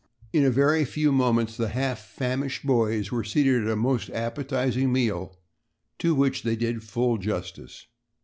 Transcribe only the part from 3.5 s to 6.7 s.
at a most appetizing meal, to which they